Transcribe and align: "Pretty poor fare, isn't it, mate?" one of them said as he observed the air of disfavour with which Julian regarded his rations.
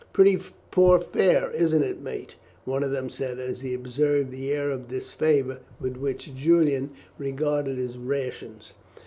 "Pretty 0.13 0.39
poor 0.71 0.99
fare, 0.99 1.51
isn't 1.51 1.83
it, 1.83 2.01
mate?" 2.01 2.33
one 2.65 2.81
of 2.81 2.89
them 2.89 3.07
said 3.07 3.37
as 3.37 3.61
he 3.61 3.71
observed 3.75 4.31
the 4.31 4.49
air 4.51 4.71
of 4.71 4.87
disfavour 4.87 5.59
with 5.79 5.95
which 5.95 6.33
Julian 6.35 6.89
regarded 7.19 7.77
his 7.77 7.99
rations. 7.99 8.73